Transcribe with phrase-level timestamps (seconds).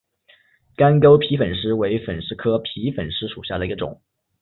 [0.75, 4.01] 干沟皮粉虱为粉虱科皮粉虱属下的一个种。